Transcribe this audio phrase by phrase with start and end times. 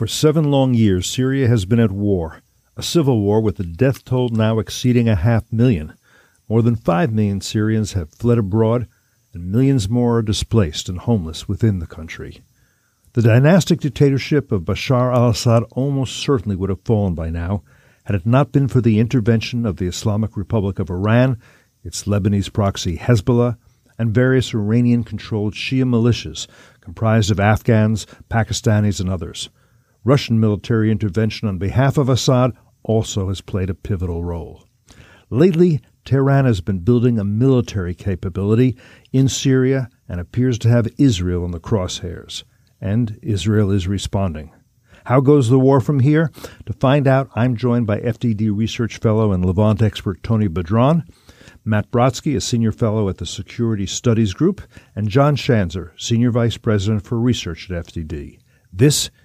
[0.00, 2.40] For seven long years, Syria has been at war,
[2.74, 5.92] a civil war with the death toll now exceeding a half million.
[6.48, 8.88] More than five million Syrians have fled abroad,
[9.34, 12.40] and millions more are displaced and homeless within the country.
[13.12, 17.62] The dynastic dictatorship of Bashar al Assad almost certainly would have fallen by now
[18.04, 21.36] had it not been for the intervention of the Islamic Republic of Iran,
[21.84, 23.58] its Lebanese proxy Hezbollah,
[23.98, 26.46] and various Iranian controlled Shia militias
[26.80, 29.50] comprised of Afghans, Pakistanis, and others.
[30.04, 34.64] Russian military intervention on behalf of Assad also has played a pivotal role.
[35.28, 38.76] Lately, Tehran has been building a military capability
[39.12, 42.44] in Syria and appears to have Israel in the crosshairs.
[42.80, 44.52] And Israel is responding.
[45.04, 46.30] How goes the war from here?
[46.66, 51.04] To find out, I'm joined by FDD research fellow and Levant expert Tony Badran,
[51.64, 54.62] Matt Brodsky, a senior fellow at the Security Studies Group,
[54.96, 58.38] and John Schanzer, senior vice president for research at FDD.
[58.72, 59.10] This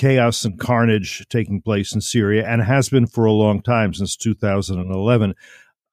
[0.00, 4.16] chaos and carnage taking place in Syria and has been for a long time since
[4.16, 5.34] 2011.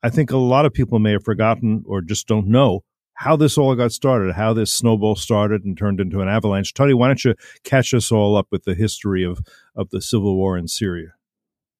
[0.01, 2.85] I think a lot of people may have forgotten or just don't know
[3.15, 6.73] how this all got started, how this snowball started and turned into an avalanche.
[6.73, 7.35] Tony, why don't you
[7.65, 9.41] catch us all up with the history of,
[9.75, 11.09] of the civil war in Syria?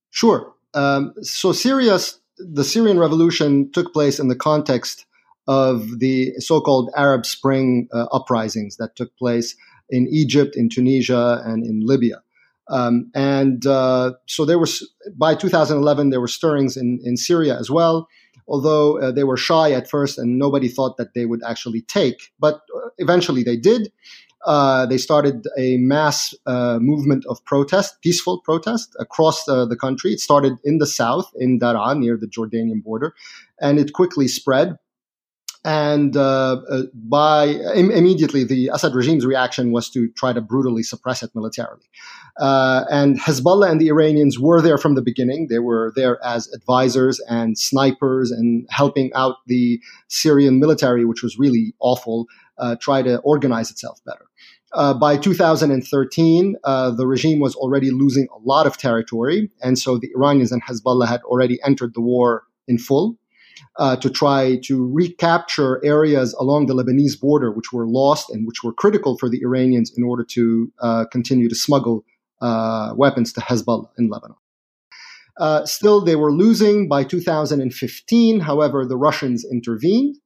[0.10, 0.54] Sure.
[0.74, 1.98] Um, so Syria,
[2.40, 5.06] the Syrian revolution took place in the context
[5.48, 9.56] of the so-called Arab Spring uh, uprisings that took place
[9.90, 12.22] in Egypt, in Tunisia, and in Libya.
[12.70, 17.70] Um, and uh, so there was by 2011 there were stirrings in, in Syria as
[17.70, 18.09] well,
[18.48, 22.31] although uh, they were shy at first and nobody thought that they would actually take.
[22.40, 23.92] But uh, eventually they did.
[24.46, 30.14] Uh, they started a mass uh, movement of protest, peaceful protest across the, the country.
[30.14, 33.14] It started in the south, in Daraa, near the Jordanian border,
[33.59, 34.78] and it quickly spread.
[35.66, 40.84] And uh, uh, by Im- immediately, the Assad regime's reaction was to try to brutally
[40.84, 41.84] suppress it militarily.
[42.40, 45.47] Uh, and Hezbollah and the Iranians were there from the beginning.
[45.50, 51.38] They were there as advisors and snipers and helping out the Syrian military, which was
[51.38, 54.25] really awful, uh, try to organize itself better.
[54.74, 59.97] Uh, by 2013, uh, the regime was already losing a lot of territory, and so
[59.97, 63.18] the Iranians and Hezbollah had already entered the war in full.
[63.78, 68.63] Uh, to try to recapture areas along the Lebanese border, which were lost and which
[68.63, 72.03] were critical for the Iranians in order to uh, continue to smuggle
[72.41, 74.38] uh, weapons to Hezbollah in Lebanon.
[75.38, 78.40] Uh, still, they were losing by 2015.
[78.40, 80.18] However, the Russians intervened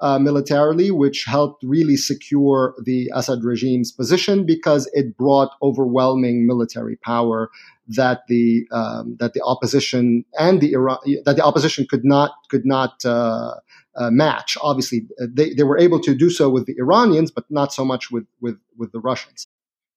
[0.00, 6.96] uh, militarily, which helped really secure the Assad regime's position because it brought overwhelming military
[6.96, 7.50] power
[7.88, 12.66] that the um, that the opposition and the Iran that the opposition could not could
[12.66, 13.54] not uh,
[13.96, 14.56] uh, match.
[14.62, 18.10] Obviously, they, they were able to do so with the Iranians, but not so much
[18.10, 19.46] with with with the Russians.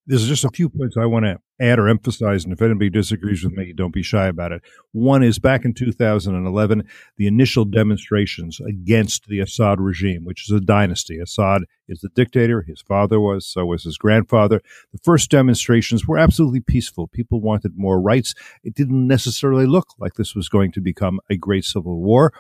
[0.07, 3.43] There's just a few points I want to add or emphasize, and if anybody disagrees
[3.43, 4.63] with me, don't be shy about it.
[4.93, 6.83] One is back in 2011,
[7.17, 11.19] the initial demonstrations against the Assad regime, which is a dynasty.
[11.19, 14.59] Assad is the dictator, his father was, so was his grandfather.
[14.91, 17.07] The first demonstrations were absolutely peaceful.
[17.07, 18.33] People wanted more rights.
[18.63, 22.33] It didn't necessarily look like this was going to become a great civil war,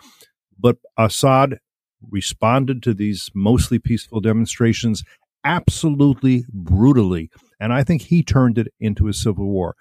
[0.59, 1.59] but Assad
[2.09, 5.03] responded to these mostly peaceful demonstrations
[5.43, 7.29] absolutely brutally.
[7.61, 9.75] And I think he turned it into a civil war.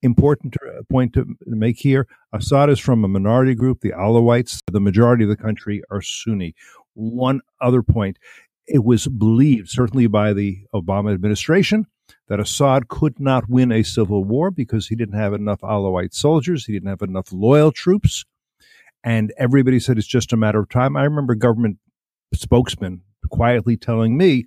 [0.00, 4.60] Important uh, point to make here Assad is from a minority group, the Alawites.
[4.70, 6.54] The majority of the country are Sunni.
[6.94, 8.18] One other point
[8.68, 11.86] it was believed, certainly by the Obama administration,
[12.28, 16.66] that Assad could not win a civil war because he didn't have enough Alawite soldiers,
[16.66, 18.24] he didn't have enough loyal troops.
[19.04, 20.96] And everybody said it's just a matter of time.
[20.96, 21.78] I remember government
[22.34, 24.46] spokesman quietly telling me,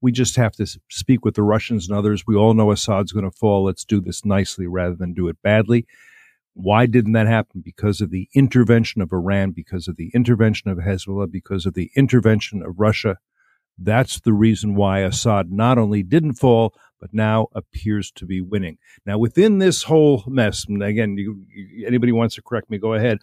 [0.00, 2.26] we just have to speak with the Russians and others.
[2.26, 3.64] We all know Assad's going to fall.
[3.64, 5.86] Let's do this nicely rather than do it badly.
[6.54, 7.62] Why didn't that happen?
[7.64, 11.90] Because of the intervention of Iran, because of the intervention of Hezbollah, because of the
[11.94, 13.18] intervention of Russia.
[13.78, 18.78] That's the reason why Assad not only didn't fall, but now appears to be winning.
[19.06, 21.46] Now, within this whole mess, and again, you,
[21.86, 23.18] anybody wants to correct me, go ahead.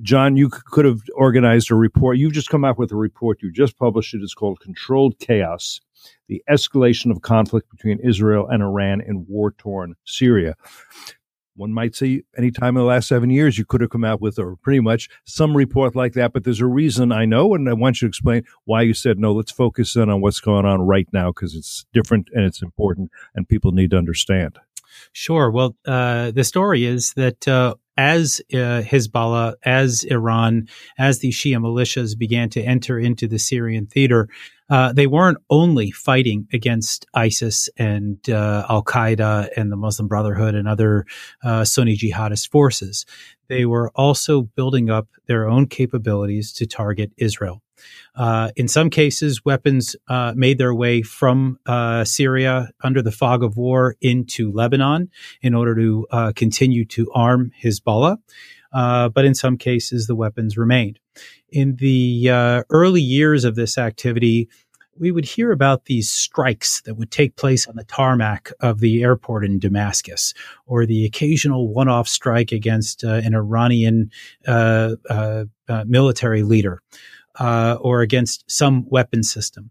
[0.00, 2.16] John, you could have organized a report.
[2.16, 3.42] You've just come out with a report.
[3.42, 4.22] You just published it.
[4.22, 5.80] It's called Controlled Chaos
[6.28, 10.54] The Escalation of Conflict Between Israel and Iran in War Torn Syria
[11.54, 14.20] one might say any time in the last seven years you could have come out
[14.20, 17.68] with or pretty much some report like that but there's a reason i know and
[17.68, 20.64] i want you to explain why you said no let's focus in on what's going
[20.64, 24.58] on right now because it's different and it's important and people need to understand
[25.12, 30.68] sure well uh, the story is that uh, as uh, Hezbollah, as Iran,
[30.98, 34.28] as the Shia militias began to enter into the Syrian theater,
[34.70, 40.54] uh, they weren't only fighting against ISIS and uh, Al Qaeda and the Muslim Brotherhood
[40.54, 41.04] and other
[41.44, 43.04] uh, Sunni jihadist forces.
[43.48, 47.60] They were also building up their own capabilities to target Israel.
[48.14, 53.42] Uh, in some cases, weapons uh, made their way from uh, Syria under the fog
[53.42, 58.18] of war into Lebanon in order to uh, continue to arm Hezbollah.
[58.72, 60.98] Uh, but in some cases, the weapons remained.
[61.50, 64.48] In the early years of this activity,
[64.98, 69.02] we would hear about these strikes that would take place on the tarmac of the
[69.02, 70.34] airport in Damascus,
[70.66, 74.10] or the occasional one off strike against uh, an Iranian
[74.46, 75.44] uh, uh
[75.86, 76.82] military leader
[77.38, 79.70] uh, or against some weapon system.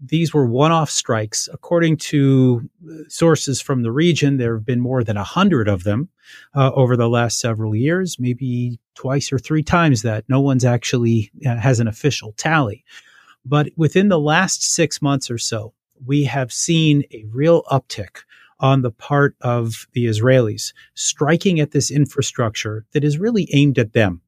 [0.00, 1.48] These were one off strikes.
[1.52, 2.68] According to
[3.08, 6.10] sources from the region, there have been more than a hundred of them
[6.54, 10.24] uh, over the last several years, maybe twice or three times that.
[10.28, 12.84] No one's actually uh, has an official tally.
[13.44, 15.72] But within the last six months or so,
[16.04, 18.18] we have seen a real uptick
[18.58, 23.92] on the part of the Israelis striking at this infrastructure that is really aimed at
[23.92, 24.20] them.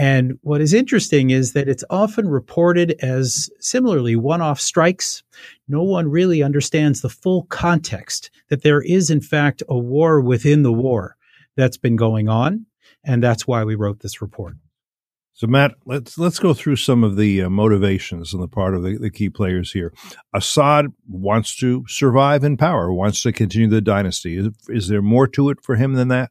[0.00, 5.22] And what is interesting is that it's often reported as similarly one off strikes.
[5.68, 10.62] No one really understands the full context that there is, in fact, a war within
[10.62, 11.18] the war
[11.54, 12.64] that's been going on.
[13.04, 14.54] And that's why we wrote this report.
[15.34, 18.82] So, Matt, let's let's go through some of the uh, motivations on the part of
[18.82, 19.92] the, the, key players here.
[20.34, 24.38] Assad wants to survive in power, wants to continue the dynasty.
[24.38, 26.30] Is, is there more to it for him than that?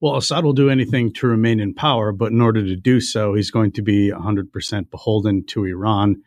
[0.00, 3.34] Well, Assad will do anything to remain in power, but in order to do so,
[3.34, 6.22] he's going to be 100% beholden to Iran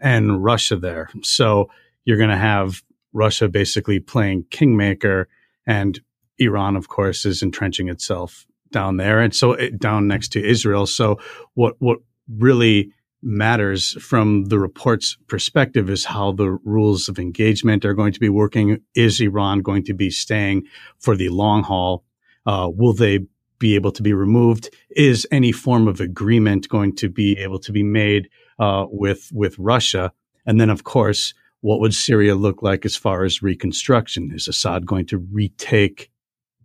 [0.00, 1.10] and Russia there.
[1.22, 1.68] So
[2.04, 2.82] you're going to have
[3.12, 5.28] Russia basically playing kingmaker,
[5.66, 6.00] and
[6.38, 10.86] Iran, of course, is entrenching itself down there, and so it, down next to Israel.
[10.86, 11.18] So
[11.54, 11.98] what what
[12.28, 12.92] really
[13.22, 18.28] matters from the report's perspective is how the rules of engagement are going to be
[18.28, 18.80] working.
[18.94, 20.64] Is Iran going to be staying
[20.98, 22.04] for the long haul?
[22.48, 23.20] Uh, will they
[23.58, 24.74] be able to be removed?
[24.96, 28.28] Is any form of agreement going to be able to be made
[28.58, 30.12] uh, with with Russia?
[30.46, 34.32] And then, of course, what would Syria look like as far as reconstruction?
[34.34, 36.10] Is Assad going to retake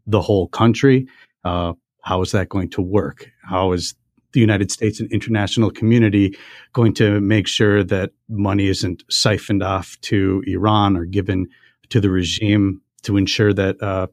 [0.07, 1.05] the whole country?
[1.43, 3.29] Uh, how is that going to work?
[3.43, 3.93] How is
[4.31, 6.37] the United States and international community
[6.71, 11.47] going to make sure that money isn't siphoned off to Iran or given
[11.89, 14.07] to the regime to ensure that uh,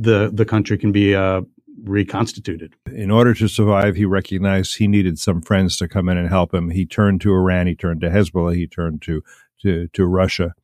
[0.00, 1.42] the the country can be uh,
[1.84, 2.74] reconstituted.
[2.92, 6.54] In order to survive, he recognized he needed some friends to come in and help
[6.54, 6.70] him.
[6.70, 9.22] He turned to Iran, he turned to Hezbollah, he turned to
[9.62, 10.54] to, to Russia.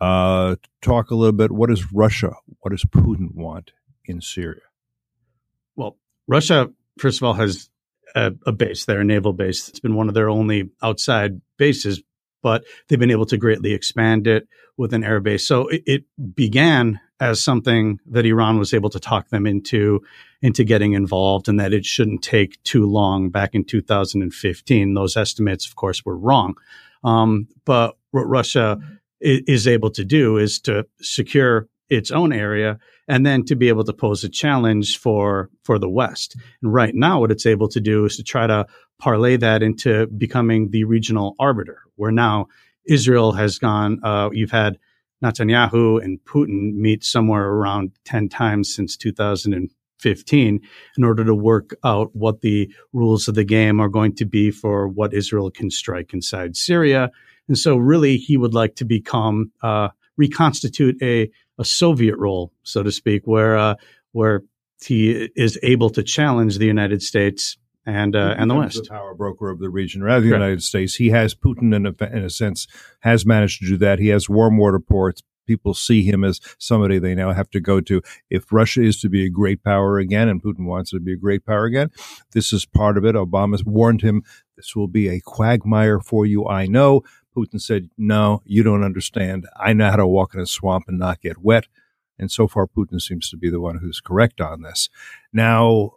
[0.00, 1.50] Uh, talk a little bit.
[1.50, 2.32] What does Russia?
[2.60, 3.72] What does Putin want
[4.04, 4.60] in Syria?
[5.76, 7.70] Well, Russia, first of all, has
[8.14, 9.68] a, a base there, a naval base.
[9.68, 12.02] It's been one of their only outside bases,
[12.42, 15.46] but they've been able to greatly expand it with an air base.
[15.48, 20.02] So it, it began as something that Iran was able to talk them into
[20.42, 25.66] into getting involved and that it shouldn't take too long back in 2015 those estimates
[25.66, 26.56] of course were wrong
[27.04, 28.78] um, but what Russia
[29.20, 33.84] is able to do is to secure its own area and then to be able
[33.84, 36.36] to pose a challenge for for the West.
[36.62, 38.66] And right now, what it's able to do is to try to
[38.98, 42.48] parlay that into becoming the regional arbiter, where now
[42.86, 44.00] Israel has gone.
[44.02, 44.78] Uh, you've had
[45.24, 50.60] Netanyahu and Putin meet somewhere around 10 times since 2015
[50.98, 54.50] in order to work out what the rules of the game are going to be
[54.50, 57.10] for what Israel can strike inside Syria.
[57.48, 62.82] And so, really, he would like to become, uh, reconstitute a, a Soviet role, so
[62.82, 63.74] to speak, where, uh,
[64.12, 64.42] where
[64.84, 68.82] he is able to challenge the United States and uh, and the West.
[68.84, 70.94] The power broker of the region, rather than the United States.
[70.94, 72.66] He has Putin, in a, in a sense,
[73.00, 73.98] has managed to do that.
[73.98, 77.80] He has warm water ports, people see him as somebody they now have to go
[77.80, 78.02] to.
[78.30, 81.12] If Russia is to be a great power again, and Putin wants it to be
[81.12, 81.90] a great power again,
[82.32, 83.14] this is part of it.
[83.14, 84.22] Obama's warned him
[84.56, 86.46] this will be a quagmire for you.
[86.46, 87.02] I know.
[87.36, 89.46] Putin said, No, you don't understand.
[89.56, 91.66] I know how to walk in a swamp and not get wet.
[92.16, 94.88] And so far, Putin seems to be the one who's correct on this.
[95.32, 95.94] Now,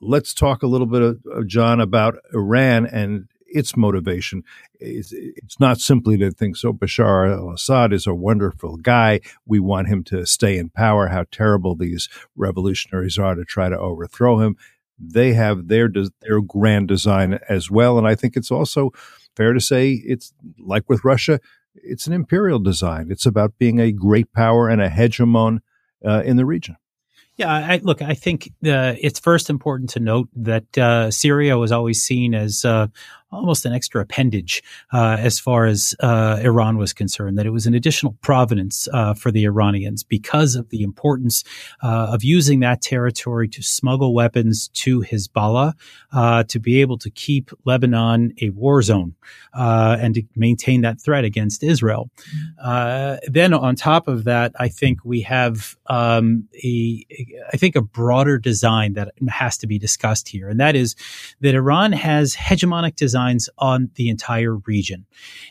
[0.00, 4.42] let's talk a little bit, of, John, about Iran and its motivation.
[4.78, 9.20] It's, it's not simply to think so Bashar al Assad is a wonderful guy.
[9.44, 11.08] We want him to stay in power.
[11.08, 14.56] How terrible these revolutionaries are to try to overthrow him.
[14.98, 15.90] They have their
[16.20, 18.90] their grand design as well, and I think it's also
[19.34, 21.40] fair to say it's like with Russia.
[21.74, 23.10] It's an imperial design.
[23.10, 25.60] It's about being a great power and a hegemon
[26.04, 26.76] uh, in the region.
[27.40, 31.72] Yeah, I, look, I think uh, it's first important to note that uh, Syria was
[31.72, 32.88] always seen as uh,
[33.32, 37.66] almost an extra appendage uh, as far as uh, Iran was concerned, that it was
[37.66, 41.44] an additional provenance uh, for the Iranians because of the importance
[41.82, 45.74] uh, of using that territory to smuggle weapons to Hezbollah,
[46.12, 49.14] uh, to be able to keep Lebanon a war zone
[49.54, 52.10] uh, and to maintain that threat against Israel.
[53.28, 57.06] then on top of that, I think we have um, a,
[57.52, 60.96] I think a broader design that has to be discussed here, and that is
[61.40, 65.06] that Iran has hegemonic design designs on the entire region.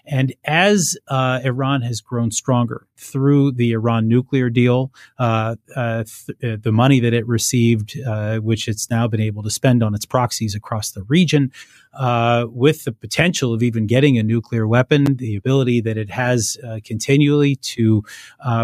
[0.05, 6.61] And as uh, Iran has grown stronger through the Iran nuclear deal, uh, uh, th-
[6.61, 10.05] the money that it received, uh, which it's now been able to spend on its
[10.05, 11.51] proxies across the region,
[11.93, 16.57] uh, with the potential of even getting a nuclear weapon, the ability that it has
[16.85, 18.03] continually to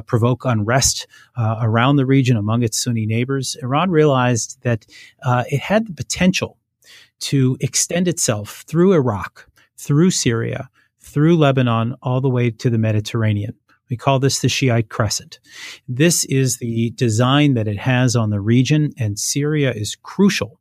[0.05, 1.07] provoke unrest
[1.37, 4.85] around the region among its Sunni neighbors, Iran realized that
[5.51, 6.57] it had the potential
[7.19, 10.69] to extend itself through Iraq, through Syria,
[10.99, 13.55] through Lebanon, all the way to the Mediterranean.
[13.89, 15.39] We call this the Shiite Crescent.
[15.87, 20.59] This is the design that it has on the region, and Syria is crucial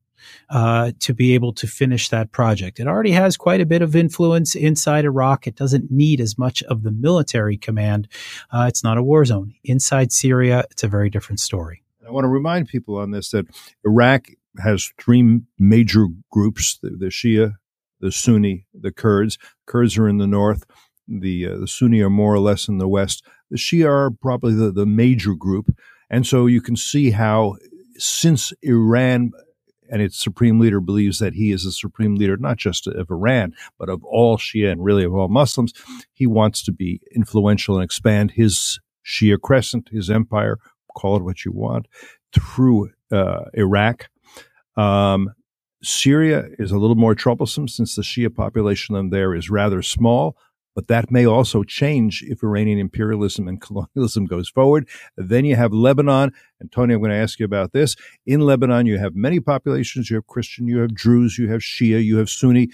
[0.50, 2.80] uh, to be able to finish that project.
[2.80, 5.46] It already has quite a bit of influence inside Iraq.
[5.46, 8.08] It doesn't need as much of the military command.
[8.50, 9.54] Uh, it's not a war zone.
[9.64, 11.82] Inside Syria, it's a very different story.
[12.06, 13.46] I want to remind people on this that
[13.84, 14.28] Iraq
[14.62, 17.54] has three major groups: the, the Shia,
[18.00, 19.38] the Sunni, the Kurds.
[19.66, 20.64] Kurds are in the north.
[21.06, 23.25] The uh, the Sunni are more or less in the west.
[23.50, 25.76] The Shia are probably the, the major group,
[26.11, 27.56] and so you can see how
[27.96, 29.32] since Iran
[29.90, 33.54] and its supreme leader believes that he is the supreme leader not just of Iran
[33.78, 35.73] but of all Shia and really of all Muslims,
[36.12, 40.58] he wants to be influential and expand his Shia crescent, his empire,
[40.96, 41.87] call it what you want,
[42.32, 44.08] through uh, Iraq
[44.76, 45.31] um,
[45.83, 50.37] Syria is a little more troublesome since the Shia population there is rather small,
[50.75, 54.88] but that may also change if Iranian imperialism and colonialism goes forward.
[55.16, 56.33] Then you have Lebanon.
[56.59, 57.97] And Tony, I'm going to ask you about this.
[58.26, 60.11] In Lebanon, you have many populations.
[60.11, 62.71] You have Christian, you have Druze, you have Shia, you have Sunni.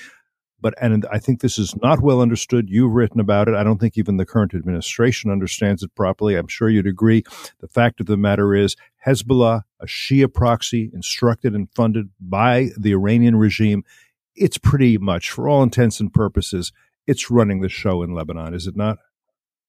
[0.61, 2.69] But, and I think this is not well understood.
[2.69, 3.55] You've written about it.
[3.55, 6.37] I don't think even the current administration understands it properly.
[6.37, 7.23] I'm sure you'd agree.
[7.61, 8.76] The fact of the matter is
[9.07, 13.85] Hezbollah, a Shia proxy instructed and funded by the Iranian regime,
[14.37, 16.73] it's pretty much, for all intents and purposes,
[17.07, 18.99] it's running the show in Lebanon, is it not?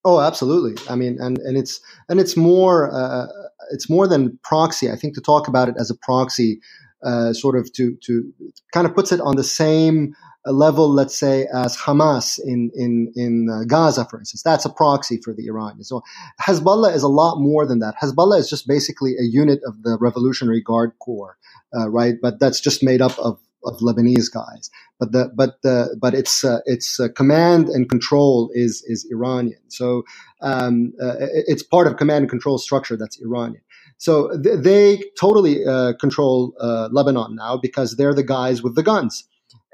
[0.04, 0.74] Oh, absolutely.
[0.90, 3.26] I mean, and and it's and it's more uh,
[3.70, 4.90] it's more than proxy.
[4.90, 6.60] I think to talk about it as a proxy,
[7.04, 8.32] uh, sort of to to
[8.72, 10.14] kind of puts it on the same
[10.46, 14.42] level, let's say, as Hamas in in in uh, Gaza, for instance.
[14.42, 15.88] That's a proxy for the Iranians.
[15.88, 16.02] So
[16.40, 17.94] Hezbollah is a lot more than that.
[18.02, 21.36] Hezbollah is just basically a unit of the Revolutionary Guard Corps,
[21.76, 22.14] uh, right?
[22.20, 24.70] But that's just made up of of Lebanese guys.
[24.98, 29.60] But the but the but its uh, its uh, command and control is is Iranian.
[29.68, 30.02] So
[30.40, 33.62] um, uh, it's part of command and control structure that's Iranian.
[33.98, 38.82] So th- they totally uh, control uh, Lebanon now because they're the guys with the
[38.82, 39.24] guns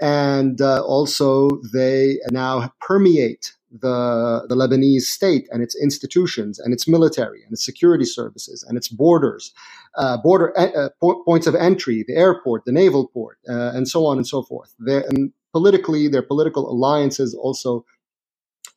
[0.01, 6.87] and uh, also they now permeate the, the Lebanese state and its institutions and its
[6.89, 9.53] military and its security services and its borders,
[9.97, 14.07] uh, border uh, po- points of entry, the airport, the naval port, uh, and so
[14.07, 14.75] on and so forth.
[14.79, 17.85] They're, and politically, their political alliances also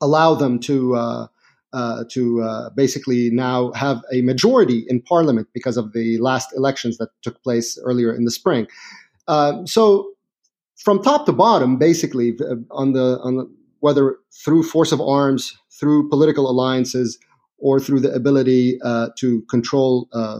[0.01, 0.95] allow them to
[1.73, 6.97] uh, to uh, basically now have a majority in parliament because of the last elections
[6.97, 8.67] that took place earlier in the spring.
[9.27, 10.11] Uh, so
[10.75, 15.57] from top to bottom, basically uh, on the on the, whether through force of arms,
[15.79, 17.17] through political alliances,
[17.57, 20.39] or through the ability uh, to control, uh,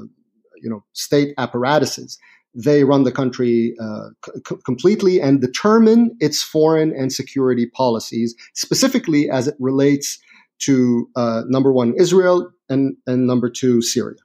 [0.62, 2.18] you know, state apparatuses,
[2.54, 9.30] they run the country uh, c- completely and determine its foreign and security policies, specifically
[9.30, 10.20] as it relates
[10.62, 14.18] to uh, number one, Israel, and, and number two, Syria.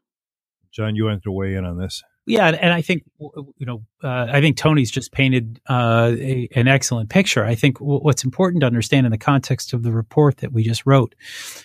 [0.73, 2.03] John, you want to weigh in on this?
[2.27, 6.69] Yeah, and I think you know, uh, I think Tony's just painted uh, a, an
[6.69, 7.45] excellent picture.
[7.45, 10.63] I think w- what's important to understand in the context of the report that we
[10.63, 11.17] just wrote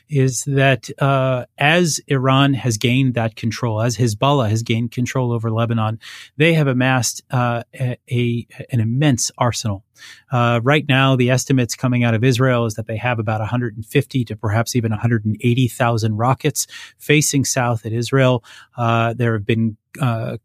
[0.10, 5.52] is that uh, as Iran has gained that control, as Hezbollah has gained control over
[5.52, 6.00] Lebanon,
[6.38, 9.86] they have amassed uh, a, a, an immense arsenal.
[10.32, 14.26] Uh, right now, the estimates coming out of Israel is that they have about 150
[14.26, 16.66] to perhaps even 180,000 rockets
[16.98, 18.44] facing south at Israel.
[18.76, 19.78] Uh, there have been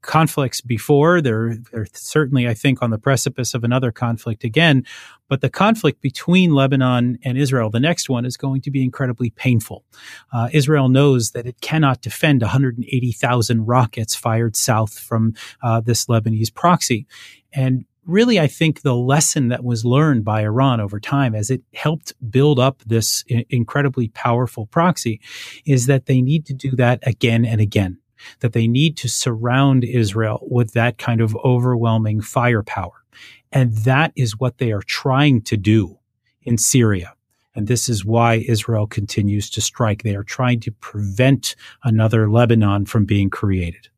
[0.03, 1.21] conflicts before.
[1.21, 1.59] They're,
[1.93, 4.85] they're certainly, I think, on the precipice of another conflict again.
[5.29, 9.31] But the conflict between Lebanon and Israel, the next one, is going to be incredibly
[9.31, 9.85] painful.
[10.33, 16.55] Uh, Israel knows that it cannot defend 180,000 rockets fired south from uh, this Lebanese
[16.55, 17.07] proxy.
[17.53, 21.63] And really, I think the lesson that was learned by Iran over time as it
[21.75, 25.21] helped build up this incredibly powerful proxy
[25.65, 27.99] is that they need to do that again and again
[28.41, 33.05] that they need to surround Israel with that kind of overwhelming firepower.
[33.53, 35.99] And that is what they are trying to do
[36.43, 37.15] in Syria.
[37.55, 40.03] And this is why Israel continues to strike.
[40.03, 43.89] They are trying to prevent another Lebanon from being created.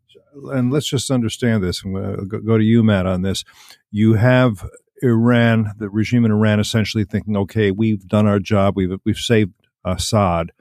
[0.52, 1.82] And let's just understand this.
[1.82, 3.44] I'm going to go to you, Matt, on this.
[3.90, 4.64] You have
[5.02, 8.76] Iran, the regime in Iran, essentially thinking, okay, we've done our job.
[8.76, 9.52] We've, we've saved
[9.84, 10.52] Assad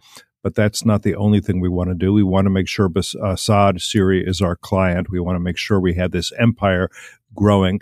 [0.48, 2.14] but that's not the only thing we want to do.
[2.14, 2.90] We want to make sure
[3.22, 5.10] Assad, Syria is our client.
[5.10, 6.88] We want to make sure we have this empire
[7.36, 7.82] growing.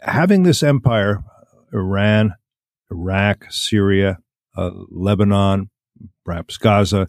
[0.00, 1.24] Having this empire,
[1.72, 2.36] Iran,
[2.88, 4.18] Iraq, Syria,
[4.56, 5.70] uh, Lebanon,
[6.24, 7.08] perhaps Gaza,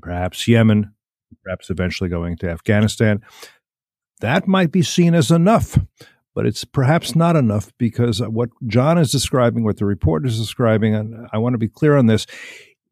[0.00, 0.94] perhaps Yemen,
[1.42, 3.22] perhaps eventually going to Afghanistan,
[4.20, 5.76] that might be seen as enough.
[6.32, 10.94] But it's perhaps not enough because what John is describing, what the report is describing,
[10.94, 12.24] and I want to be clear on this,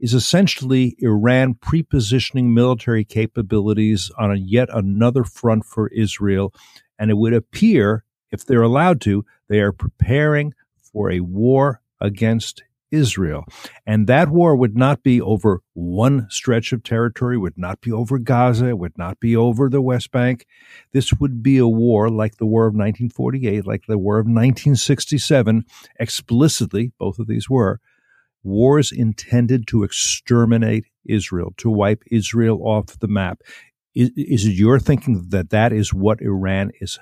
[0.01, 6.53] is essentially Iran prepositioning military capabilities on a yet another front for Israel.
[6.99, 10.55] And it would appear, if they're allowed to, they are preparing
[10.93, 13.45] for a war against Israel.
[13.87, 18.19] And that war would not be over one stretch of territory, would not be over
[18.19, 20.47] Gaza, would not be over the West Bank.
[20.93, 25.65] This would be a war like the War of 1948, like the War of 1967,
[25.99, 27.81] explicitly, both of these were,
[28.49, 33.43] wars intended to exterminate Israel, to wipe Israel off the map.
[33.95, 36.99] Is, is it your thinking that that is what Iran is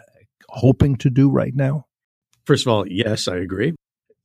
[0.48, 1.86] hoping to do right now?
[2.44, 3.74] First of all, yes, I agree.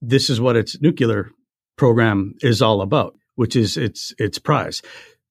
[0.01, 1.31] This is what its nuclear
[1.77, 4.81] program is all about, which is its its prize.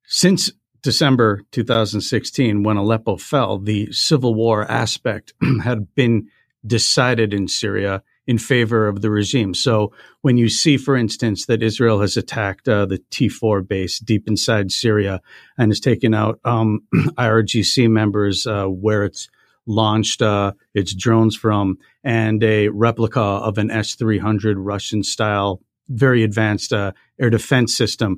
[0.06, 0.50] Since
[0.82, 6.28] December 2016, when Aleppo fell, the civil war aspect had been
[6.66, 9.52] decided in Syria in favor of the regime.
[9.54, 14.28] So when you see, for instance, that Israel has attacked uh, the T4 base deep
[14.28, 15.20] inside Syria
[15.58, 19.28] and has taken out um, IRGC members uh, where it's
[19.66, 26.22] launched uh, its drones from, and a replica of an S 300 Russian style, very
[26.22, 28.16] advanced uh, air defense system,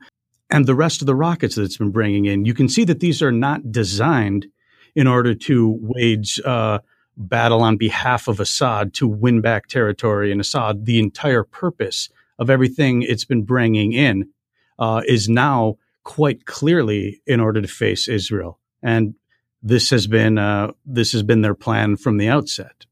[0.51, 3.01] and the rest of the rockets that it's been bringing in, you can see that
[3.01, 4.47] these are not designed
[4.95, 6.81] in order to wage uh,
[7.17, 10.87] battle on behalf of Assad to win back territory in Assad.
[10.87, 14.31] The entire purpose of everything it's been bringing in
[14.79, 19.15] uh, is now quite clearly in order to face Israel, and
[19.63, 22.87] this has been uh, this has been their plan from the outset.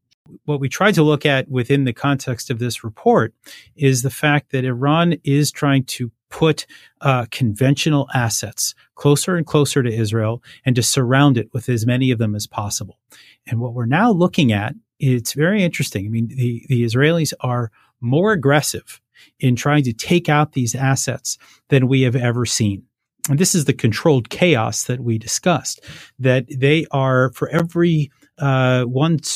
[0.44, 3.34] What we tried to look at within the context of this report
[3.74, 6.66] is the fact that Iran is trying to put
[7.00, 12.10] uh, conventional assets closer and closer to Israel and to surround it with as many
[12.10, 12.98] of them as possible.
[13.46, 16.06] And what we're now looking at, it's very interesting.
[16.06, 19.00] I mean, the, the Israelis are more aggressive
[19.38, 21.36] in trying to take out these assets
[21.68, 22.84] than we have ever seen.
[23.28, 25.84] And this is the controlled chaos that we discussed,
[26.18, 28.86] that they are for every uh,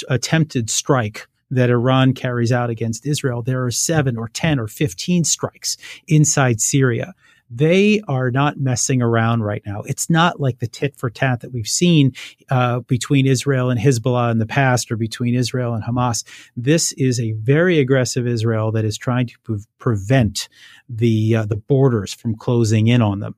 [0.09, 5.25] attempted strike that Iran carries out against Israel, there are seven or 10 or 15
[5.25, 7.15] strikes inside Syria.
[7.51, 9.83] They are not messing around right now.
[9.83, 12.13] It's not like the tit for tat that we've seen
[12.51, 16.25] uh, between Israel and Hezbollah in the past or between Israel and Hamas.
[16.57, 20.49] This is a very aggressive Israel that is trying to pre- prevent
[20.89, 23.35] the uh, the borders from closing in on them.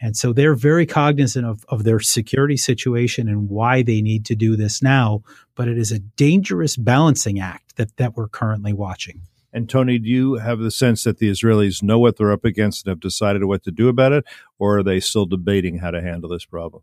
[0.00, 4.34] And so they're very cognizant of, of their security situation and why they need to
[4.34, 5.22] do this now.
[5.54, 9.22] But it is a dangerous balancing act that, that we're currently watching.
[9.52, 12.86] And Tony, do you have the sense that the Israelis know what they're up against
[12.86, 14.24] and have decided what to do about it,
[14.58, 16.82] or are they still debating how to handle this problem?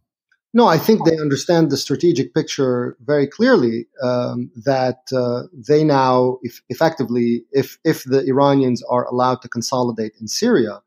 [0.53, 3.88] No, I think they understand the strategic picture very clearly.
[4.01, 10.13] Um, that uh, they now, if, effectively, if if the Iranians are allowed to consolidate
[10.19, 10.82] in Syria,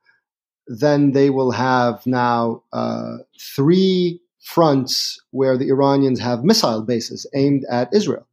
[0.66, 7.64] then they will have now uh, three fronts where the Iranians have missile bases aimed
[7.71, 8.27] at Israel.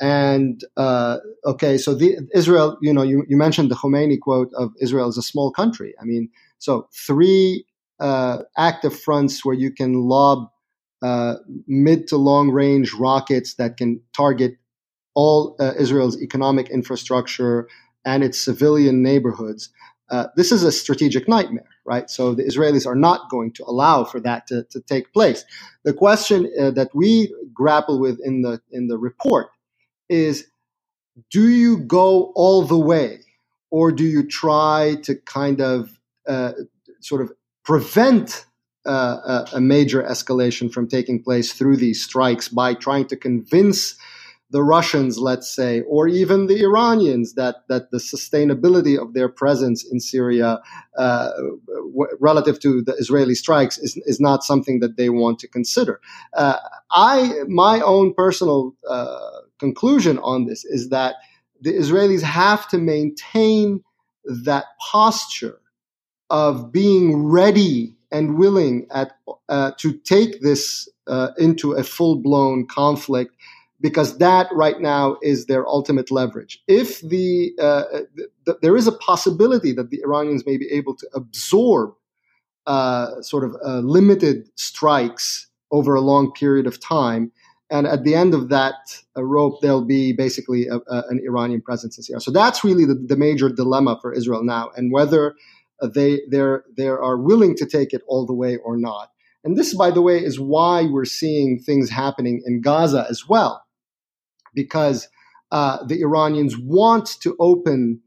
[0.00, 4.72] And uh, okay, so the, Israel, you know, you, you mentioned the Khomeini quote of
[4.80, 5.94] Israel is a small country.
[6.00, 7.64] I mean, so three
[8.00, 10.48] uh, active fronts where you can lob
[11.02, 14.56] uh, mid to long range rockets that can target
[15.14, 17.68] all uh, Israel's economic infrastructure
[18.04, 19.70] and its civilian neighborhoods.
[20.10, 22.10] Uh, this is a strategic nightmare, right?
[22.10, 25.44] So the Israelis are not going to allow for that to, to take place.
[25.84, 29.48] The question uh, that we grapple with in the in the report
[30.08, 30.46] is:
[31.30, 33.20] Do you go all the way,
[33.70, 36.52] or do you try to kind of uh,
[37.00, 37.32] sort of
[37.64, 38.46] prevent
[38.86, 43.96] uh, a, a major escalation from taking place through these strikes by trying to convince
[44.50, 49.84] the Russians, let's say, or even the Iranians, that that the sustainability of their presence
[49.84, 50.60] in Syria
[50.96, 51.30] uh,
[51.66, 56.00] w- relative to the Israeli strikes is is not something that they want to consider.
[56.36, 56.58] Uh,
[56.92, 61.16] I my own personal uh, conclusion on this is that
[61.60, 63.82] the Israelis have to maintain
[64.24, 65.60] that posture
[66.30, 69.12] of being ready and willing at,
[69.48, 73.34] uh, to take this uh, into a full blown conflict
[73.80, 76.62] because that right now is their ultimate leverage.
[76.66, 77.84] If the, uh,
[78.46, 81.92] th- there is a possibility that the Iranians may be able to absorb
[82.66, 87.30] uh, sort of uh, limited strikes over a long period of time,
[87.70, 88.74] and at the end of that
[89.16, 92.20] uh, rope, there'll be basically a, a, an Iranian presence in Syria.
[92.20, 95.34] So that's really the, the major dilemma for Israel now, and whether
[95.80, 96.42] uh, they they
[96.76, 99.10] they are willing to take it all the way or not.
[99.44, 103.64] And this, by the way, is why we're seeing things happening in Gaza as well
[104.54, 105.08] because
[105.52, 108.00] uh, the Iranians want to open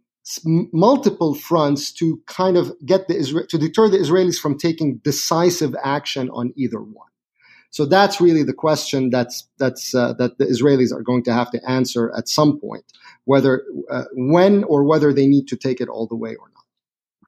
[0.45, 5.73] multiple fronts to kind of get the Isra- to deter the Israelis from taking decisive
[5.83, 7.09] action on either one.
[7.71, 11.51] So that's really the question that's that's uh, that the Israelis are going to have
[11.51, 12.85] to answer at some point,
[13.25, 16.65] whether uh, when or whether they need to take it all the way or not.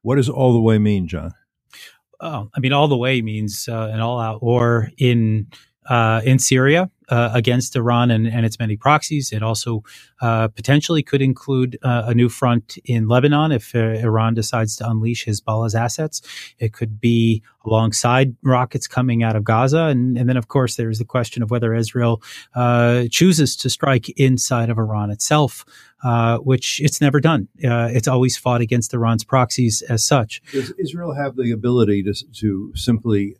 [0.02, 1.34] What does all the way mean, John?
[2.22, 5.48] Oh, I mean, all the way means uh, an all-out war in
[5.90, 9.32] uh, in Syria uh, against Iran and, and, its many proxies.
[9.32, 9.84] It also
[10.22, 14.90] uh, potentially could include uh, a new front in Lebanon if uh, Iran decides to
[14.90, 16.22] unleash Hezbollah's assets.
[16.60, 19.86] It could be alongside rockets coming out of Gaza.
[19.86, 22.22] And, and then, of course, there's the question of whether Israel
[22.56, 25.66] uh, chooses to strike inside of Iran itself.
[26.44, 27.48] which it's never done.
[27.56, 30.42] it's always fought against Iran's proxies as such.
[30.52, 33.36] Does Israel have the ability to, to simply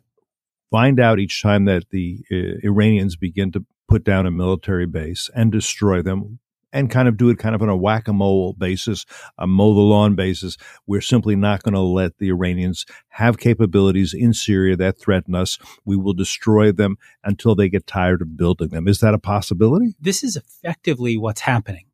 [0.70, 5.28] find out each time that the uh, Iranians begin to put down a military base
[5.34, 6.38] and destroy them
[6.72, 9.04] and kind of do it kind of on a whack-a-mole basis,
[9.38, 10.56] a mow the lawn basis.
[10.86, 15.58] We're simply not going to let the Iranians have capabilities in Syria that threaten us.
[15.84, 18.86] We will destroy them until they get tired of building them.
[18.86, 19.94] Is that a possibility?
[20.00, 21.86] This is effectively what's happening.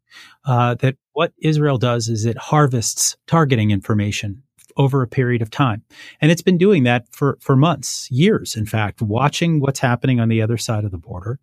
[0.44, 4.42] Uh, that what Israel does is it harvests targeting information
[4.76, 5.82] over a period of time.
[6.20, 10.28] And it's been doing that for, for months, years, in fact, watching what's happening on
[10.28, 11.38] the other side of the border.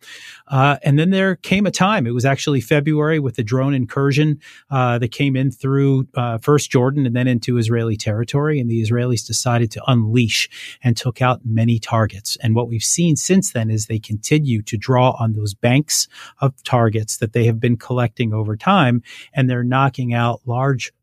[0.47, 4.39] Uh, and then there came a time, it was actually February with the drone incursion
[4.69, 8.59] uh, that came in through uh, first Jordan and then into Israeli territory.
[8.59, 12.37] And the Israelis decided to unleash and took out many targets.
[12.41, 16.07] And what we've seen since then is they continue to draw on those banks
[16.39, 19.01] of targets that they have been collecting over time.
[19.33, 20.93] And they're knocking out large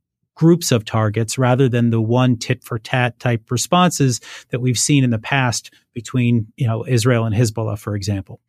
[0.41, 5.05] groups of targets rather than the one tit for tat type responses that we've seen
[5.05, 8.41] in the past between you know Israel and Hezbollah, for example.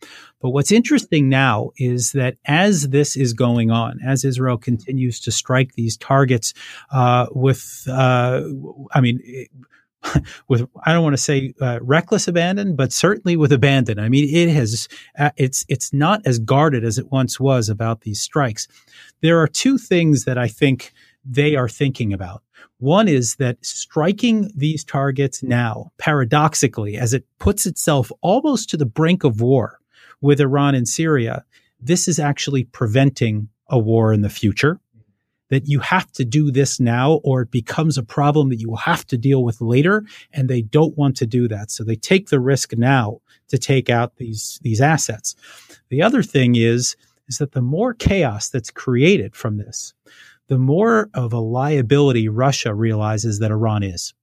[0.41, 5.33] But what's interesting now is that as this is going on, as Israel continues to
[5.33, 6.53] strike these targets
[6.93, 8.41] uh, with, uh,
[8.93, 9.19] I mean.
[10.47, 13.99] with I don't want to say uh, reckless abandon, but certainly with abandon.
[13.99, 14.87] I mean, it has
[15.19, 18.67] uh, it's it's not as guarded as it once was about these strikes.
[19.21, 20.91] There are two things that I think
[21.23, 22.43] they are thinking about.
[22.77, 28.85] One is that striking these targets now, paradoxically, as it puts itself almost to the
[28.85, 29.79] brink of war
[30.19, 31.45] with Iran and Syria,
[31.79, 34.79] this is actually preventing a war in the future.
[35.49, 38.77] That you have to do this now, or it becomes a problem that you will
[38.77, 41.69] have to deal with later, and they don't want to do that.
[41.71, 45.35] So they take the risk now to take out these, these assets.
[45.89, 46.95] The other thing is,
[47.27, 49.93] is that the more chaos that's created from this,
[50.51, 54.13] the more of a liability Russia realizes that Iran is.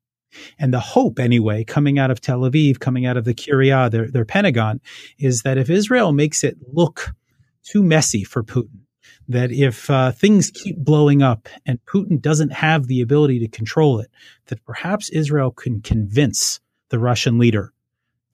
[0.58, 4.10] And the hope, anyway, coming out of Tel Aviv, coming out of the Kiryat, their,
[4.10, 4.82] their Pentagon,
[5.18, 7.14] is that if Israel makes it look
[7.62, 8.80] too messy for Putin,
[9.26, 13.98] that if uh, things keep blowing up and Putin doesn't have the ability to control
[13.98, 14.10] it,
[14.48, 16.60] that perhaps Israel can convince
[16.90, 17.72] the Russian leader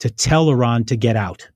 [0.00, 1.48] to tell Iran to get out.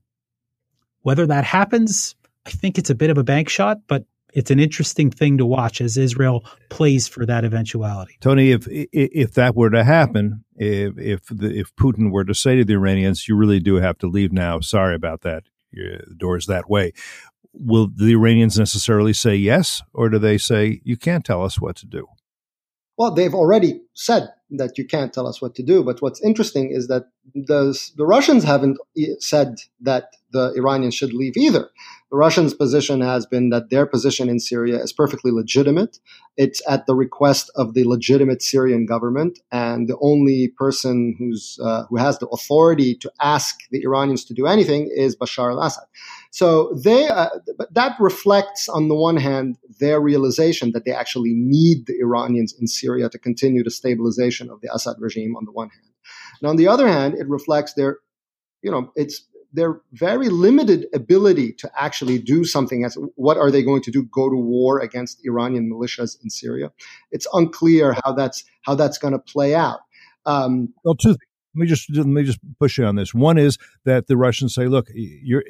[1.01, 4.59] Whether that happens, I think it's a bit of a bank shot, but it's an
[4.59, 8.17] interesting thing to watch as Israel plays for that eventuality.
[8.21, 12.55] Tony, if if that were to happen, if if, the, if Putin were to say
[12.55, 14.59] to the Iranians, "You really do have to leave now.
[14.59, 15.43] Sorry about that.
[15.71, 16.93] The door is that way."
[17.51, 21.75] Will the Iranians necessarily say yes, or do they say you can't tell us what
[21.77, 22.05] to do?
[22.95, 25.83] Well, they've already said that you can't tell us what to do.
[25.83, 28.77] But what's interesting is that the, the Russians haven't
[29.19, 31.69] said that the Iranians should leave either.
[32.11, 35.99] The Russians' position has been that their position in Syria is perfectly legitimate.
[36.37, 41.83] It's at the request of the legitimate Syrian government, and the only person who's uh,
[41.89, 45.85] who has the authority to ask the Iranians to do anything is Bashar al-Assad.
[46.31, 47.29] So they uh,
[47.71, 52.67] that reflects, on the one hand, their realization that they actually need the Iranians in
[52.67, 55.35] Syria to continue the stabilization of the Assad regime.
[55.35, 55.93] On the one hand,
[56.41, 57.97] and on the other hand, it reflects their,
[58.61, 63.63] you know, it's their very limited ability to actually do something as what are they
[63.63, 64.03] going to do?
[64.03, 66.71] Go to war against Iranian militias in Syria?
[67.11, 69.79] It's unclear how that's how that's going to play out.
[70.25, 71.19] Um, well two things.
[71.55, 73.13] Let me just let me just push you on this.
[73.13, 75.43] One is that the Russians say look you're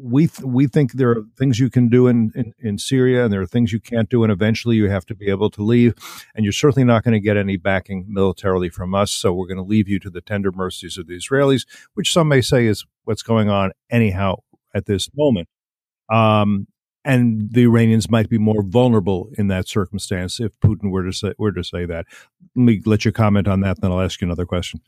[0.00, 3.32] we th- we think there are things you can do in, in, in Syria, and
[3.32, 5.94] there are things you can't do, and eventually you have to be able to leave.
[6.34, 9.56] And you're certainly not going to get any backing militarily from us, so we're going
[9.56, 12.84] to leave you to the tender mercies of the Israelis, which some may say is
[13.04, 14.36] what's going on anyhow
[14.74, 15.48] at this moment.
[16.08, 16.68] Um,
[17.04, 21.32] and the Iranians might be more vulnerable in that circumstance if Putin were to say
[21.38, 22.06] were to say that.
[22.54, 24.80] Let me let you comment on that, then I'll ask you another question.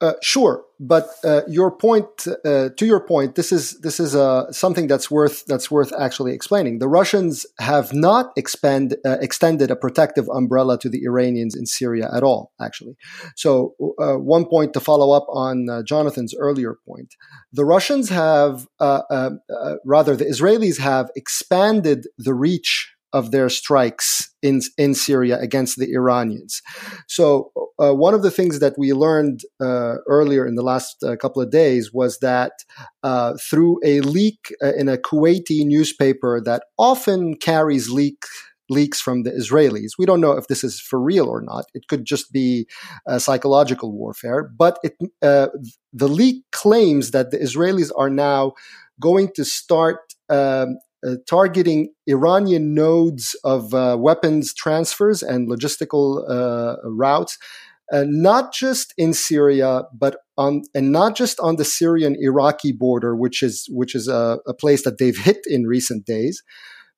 [0.00, 2.06] Uh, sure, but uh, your point
[2.44, 6.32] uh, to your point, this is this is uh, something that's worth that's worth actually
[6.32, 6.78] explaining.
[6.78, 12.08] The Russians have not expand, uh, extended a protective umbrella to the Iranians in Syria
[12.14, 12.96] at all, actually.
[13.34, 17.16] So, one point to follow up on Jonathan's earlier point:
[17.52, 24.94] the Russians have, rather, the Israelis have expanded the reach of their strikes in in
[24.94, 26.62] Syria against the Iranians.
[27.06, 31.16] So uh, one of the things that we learned uh, earlier in the last uh,
[31.16, 32.52] couple of days was that
[33.02, 38.24] uh, through a leak uh, in a Kuwaiti newspaper that often carries leak
[38.70, 39.92] leaks from the Israelis.
[39.98, 41.64] We don't know if this is for real or not.
[41.72, 42.66] It could just be
[43.16, 45.48] psychological warfare, but it, uh,
[45.94, 48.52] the leak claims that the Israelis are now
[49.00, 56.76] going to start um, uh, targeting Iranian nodes of uh, weapons transfers and logistical uh,
[56.84, 57.38] routes,
[57.92, 63.42] uh, not just in Syria, but on and not just on the Syrian-Iraqi border, which
[63.42, 66.42] is which is a, a place that they've hit in recent days,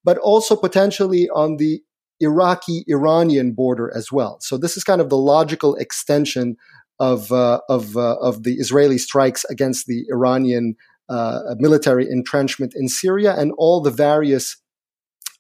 [0.04, 1.82] but also potentially on the
[2.20, 4.38] Iraqi-Iranian border as well.
[4.40, 6.56] So this is kind of the logical extension
[6.98, 10.74] of uh, of uh, of the Israeli strikes against the Iranian
[11.10, 14.56] uh, military entrenchment in Syria and all the various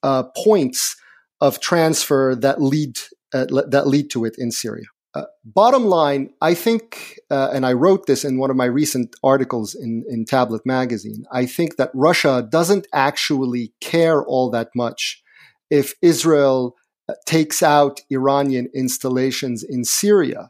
[0.02, 0.96] uh, points
[1.40, 2.98] of transfer that lead
[3.32, 4.86] uh, that lead to it in Syria.
[5.14, 9.14] Uh, bottom line, I think, uh, and I wrote this in one of my recent
[9.22, 11.24] articles in, in Tablet magazine.
[11.32, 15.22] I think that Russia doesn't actually care all that much
[15.68, 16.76] if Israel
[17.08, 20.48] uh, takes out Iranian installations in Syria.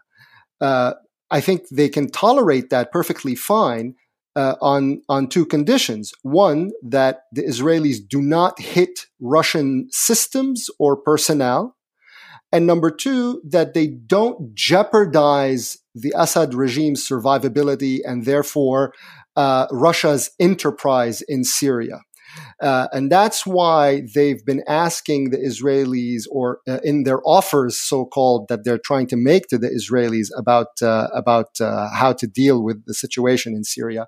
[1.32, 3.94] I think they can tolerate that perfectly fine
[4.36, 6.12] uh, on on two conditions.
[6.22, 11.76] One, that the Israelis do not hit Russian systems or personnel,
[12.52, 18.92] and number two, that they don't jeopardize the Assad regime's survivability and therefore
[19.36, 22.00] uh, Russia's enterprise in Syria.
[22.60, 28.48] Uh, and that's why they've been asking the Israelis, or uh, in their offers, so-called,
[28.48, 32.62] that they're trying to make to the Israelis about uh, about uh, how to deal
[32.62, 34.06] with the situation in Syria.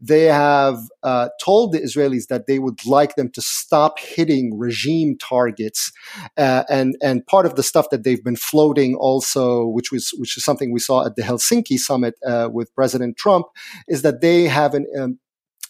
[0.00, 5.16] They have uh, told the Israelis that they would like them to stop hitting regime
[5.16, 5.90] targets,
[6.36, 10.36] uh, and and part of the stuff that they've been floating also, which was which
[10.36, 12.14] is something we saw at the Helsinki summit
[12.52, 13.46] with President Trump,
[13.88, 15.18] is that they have an um,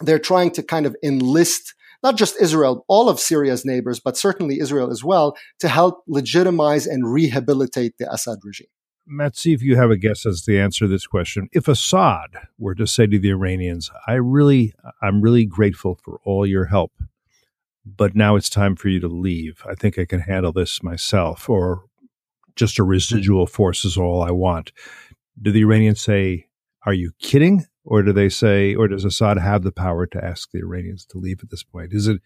[0.01, 4.61] they're trying to kind of enlist not just Israel, all of Syria's neighbors, but certainly
[4.61, 8.69] Israel as well, to help legitimize and rehabilitate the Assad regime.
[9.07, 11.49] Matt, see if you have a guess as to the answer to this question.
[11.53, 16.47] If Assad were to say to the Iranians, I really, I'm really grateful for all
[16.47, 16.93] your help,
[17.85, 19.63] but now it's time for you to leave.
[19.69, 21.85] I think I can handle this myself, or
[22.55, 24.73] just a residual force is all I want.
[25.41, 26.47] Do the Iranians say,
[26.87, 27.67] Are you kidding?
[27.85, 31.19] Or do they say, or does Assad have the power to ask the Iranians to
[31.19, 31.93] leave at this point?
[31.93, 32.21] Is it,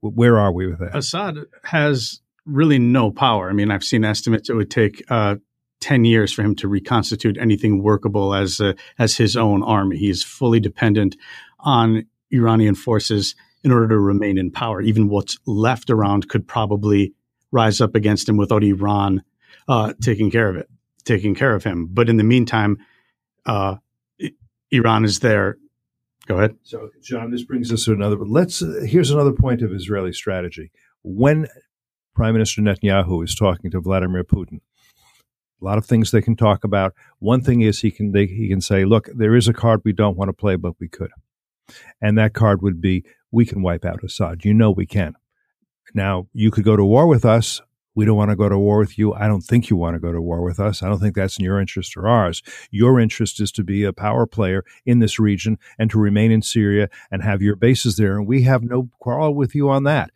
[0.00, 0.94] Where are we with that?
[0.94, 3.48] Assad has really no power.
[3.48, 5.36] I mean, I've seen estimates it would take uh,
[5.80, 9.96] 10 years for him to reconstitute anything workable as uh, as his own army.
[9.96, 11.16] He is fully dependent
[11.60, 13.34] on Iranian forces
[13.64, 14.80] in order to remain in power.
[14.80, 17.12] Even what's left around could probably
[17.52, 19.22] rise up against him without Iran
[19.68, 20.68] uh, taking care of it,
[21.04, 21.86] taking care of him.
[21.90, 22.78] But in the meantime,
[23.46, 23.76] uh,
[24.70, 25.56] Iran is there.
[26.26, 26.56] Go ahead.
[26.62, 28.16] So, John, this brings us to another.
[28.16, 28.62] Let's.
[28.62, 30.70] Uh, here's another point of Israeli strategy.
[31.02, 31.48] When
[32.14, 34.60] Prime Minister Netanyahu is talking to Vladimir Putin,
[35.60, 36.94] a lot of things they can talk about.
[37.18, 39.92] One thing is he can they, he can say, "Look, there is a card we
[39.92, 41.10] don't want to play, but we could,"
[42.00, 44.44] and that card would be, "We can wipe out Assad.
[44.44, 45.14] You know we can."
[45.94, 47.60] Now you could go to war with us.
[47.94, 49.12] We don't want to go to war with you.
[49.14, 50.82] I don't think you want to go to war with us.
[50.82, 52.42] I don't think that's in your interest or ours.
[52.70, 56.42] Your interest is to be a power player in this region and to remain in
[56.42, 58.16] Syria and have your bases there.
[58.16, 60.10] And we have no quarrel with you on that.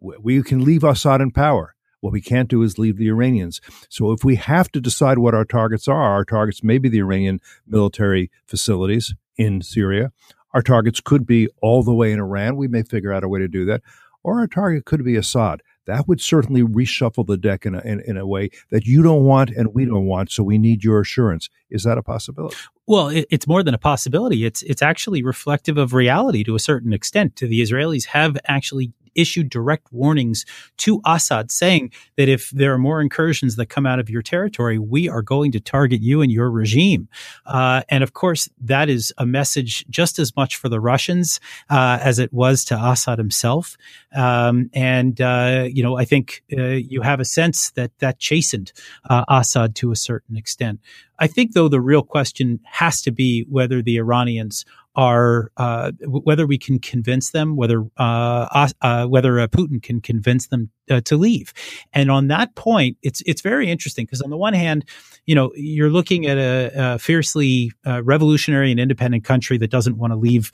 [0.00, 1.74] We can leave Assad in power.
[2.00, 3.60] What we can't do is leave the Iranians.
[3.88, 7.00] So if we have to decide what our targets are, our targets may be the
[7.00, 10.12] Iranian military facilities in Syria.
[10.54, 12.56] Our targets could be all the way in Iran.
[12.56, 13.82] We may figure out a way to do that.
[14.22, 15.62] Or our target could be Assad.
[15.88, 19.24] That would certainly reshuffle the deck in a, in, in a way that you don't
[19.24, 20.30] want and we don't want.
[20.30, 21.48] So we need your assurance.
[21.70, 22.56] Is that a possibility?
[22.86, 24.44] Well, it, it's more than a possibility.
[24.44, 27.36] It's it's actually reflective of reality to a certain extent.
[27.36, 30.44] The Israelis have actually issued direct warnings
[30.78, 34.78] to Assad saying that if there are more incursions that come out of your territory,
[34.78, 37.08] we are going to target you and your regime.
[37.44, 41.98] Uh, and of course, that is a message just as much for the Russians uh,
[42.00, 43.76] as it was to Assad himself.
[44.14, 48.72] Um, and, uh, you know, I think uh, you have a sense that that chastened
[49.10, 50.80] uh, Assad to a certain extent.
[51.18, 54.64] I think, though, the real question has to be whether the Iranians
[54.98, 60.48] are uh, whether we can convince them, whether uh, uh, whether uh, Putin can convince
[60.48, 61.52] them uh, to leave.
[61.92, 64.84] And on that point, it's it's very interesting because on the one hand,
[65.24, 69.98] you know, you're looking at a, a fiercely uh, revolutionary and independent country that doesn't
[69.98, 70.50] want to leave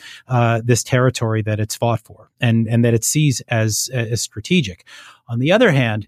[0.62, 4.87] this territory that it's fought for and and that it sees as as strategic.
[5.27, 6.07] On the other hand,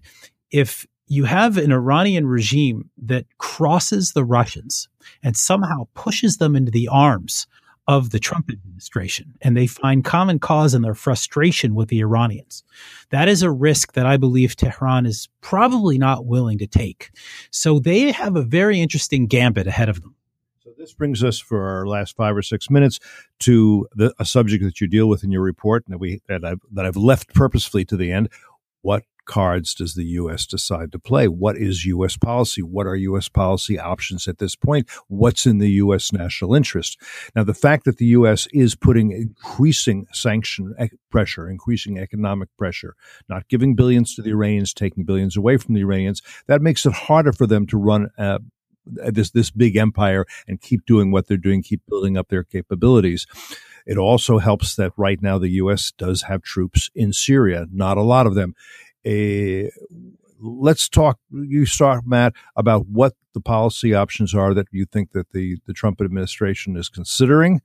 [0.51, 4.89] if you have an Iranian regime that crosses the Russians
[5.23, 7.47] and somehow pushes them into the arms
[7.87, 12.63] of the Trump administration and they find common cause in their frustration with the Iranians.
[13.11, 17.11] That is a risk that I believe Tehran is probably not willing to take.
[17.49, 20.15] So they have a very interesting gambit ahead of them.
[20.59, 22.99] So this brings us for our last five or six minutes
[23.39, 26.43] to the, a subject that you deal with in your report and that we that
[26.43, 28.27] I've, that I've left purposefully to the end.
[28.81, 30.45] What cards does the U.S.
[30.47, 31.27] decide to play?
[31.27, 32.17] What is U.S.
[32.17, 32.61] policy?
[32.63, 33.29] What are U.S.
[33.29, 34.89] policy options at this point?
[35.07, 36.11] What's in the U.S.
[36.11, 36.99] national interest?
[37.35, 38.47] Now, the fact that the U.S.
[38.53, 40.73] is putting increasing sanction
[41.11, 42.95] pressure, increasing economic pressure,
[43.29, 46.93] not giving billions to the Iranians, taking billions away from the Iranians, that makes it
[46.93, 48.39] harder for them to run uh,
[48.85, 53.27] this this big empire and keep doing what they're doing, keep building up their capabilities.
[53.85, 55.91] It also helps that right now the U.S.
[55.91, 58.53] does have troops in Syria, not a lot of them
[59.07, 59.71] a
[60.39, 65.31] let's talk you start matt about what the policy options are that you think that
[65.31, 67.61] the the trump administration is considering.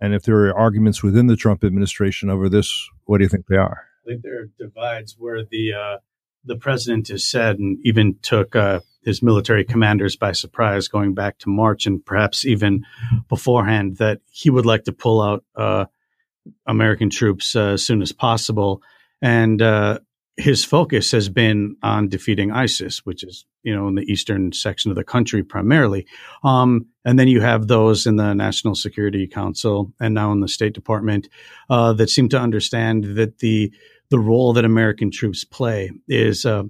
[0.00, 3.46] And if there are arguments within the trump administration over this what do you think
[3.46, 3.84] they are?
[4.04, 5.96] I think there are divides where the uh,
[6.44, 11.38] the president has said and even took uh, his military commanders by surprise going back
[11.38, 12.84] to march and perhaps even
[13.28, 15.84] beforehand that he would like to pull out uh,
[16.66, 18.82] american troops uh, as soon as possible.
[19.22, 20.00] And uh,
[20.36, 24.90] his focus has been on defeating ISIS, which is you know in the eastern section
[24.90, 26.06] of the country primarily.
[26.42, 30.48] Um, and then you have those in the National Security Council and now in the
[30.48, 31.28] State Department
[31.70, 33.72] uh, that seem to understand that the
[34.10, 36.64] the role that American troops play is uh,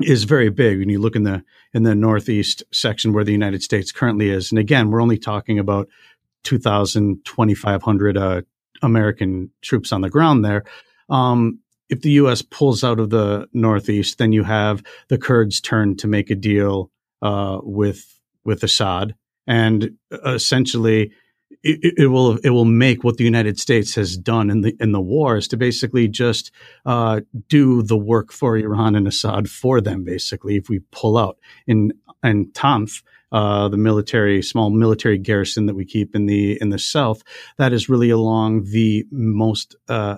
[0.00, 0.78] is very big.
[0.78, 1.42] When you look in the
[1.74, 5.58] in the northeast section where the United States currently is, and again, we're only talking
[5.58, 5.88] about
[6.44, 8.42] 2,000, 2,500 uh,
[8.80, 10.64] American troops on the ground there.
[11.10, 12.42] Um, if the U.S.
[12.42, 16.90] pulls out of the Northeast, then you have the Kurds turn to make a deal
[17.22, 19.14] uh, with with Assad,
[19.46, 21.12] and essentially,
[21.62, 24.92] it, it, will it will make what the United States has done in the in
[24.92, 26.50] the war is to basically just
[26.84, 30.04] uh, do the work for Iran and Assad for them.
[30.04, 31.92] Basically, if we pull out in
[32.22, 33.02] and Tanf,
[33.32, 37.22] uh, the military small military garrison that we keep in the in the south,
[37.58, 40.16] that is really along the most uh,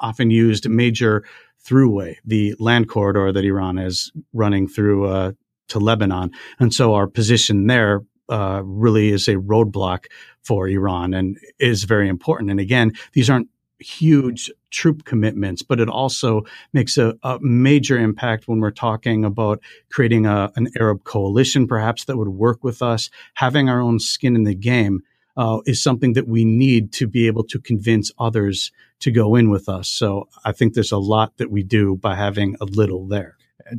[0.00, 1.24] often used major
[1.64, 5.32] throughway, the land corridor that Iran is running through uh,
[5.68, 6.30] to Lebanon.
[6.58, 10.06] And so our position there uh, really is a roadblock
[10.42, 12.50] for Iran and is very important.
[12.50, 16.42] And again, these aren't huge troop commitments, but it also
[16.72, 22.04] makes a, a major impact when we're talking about creating a, an Arab coalition, perhaps
[22.04, 25.02] that would work with us, having our own skin in the game.
[25.36, 29.50] Uh, is something that we need to be able to convince others to go in
[29.50, 29.86] with us.
[29.86, 33.36] So I think there's a lot that we do by having a little there.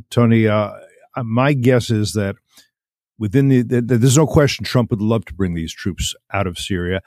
[0.08, 0.70] Tony, uh,
[1.16, 2.36] my guess is that
[3.18, 6.58] within the, the, there's no question Trump would love to bring these troops out of
[6.58, 7.02] Syria,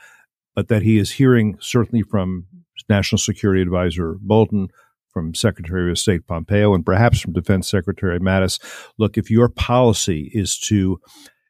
[0.54, 2.46] but that he is hearing certainly from
[2.90, 4.68] National Security Advisor Bolton,
[5.10, 8.60] from Secretary of State Pompeo, and perhaps from Defense Secretary Mattis.
[8.98, 11.00] Look, if your policy is to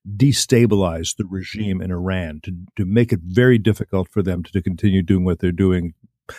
[0.07, 4.61] destabilize the regime in Iran, to, to make it very difficult for them to, to
[4.61, 5.93] continue doing what they're doing,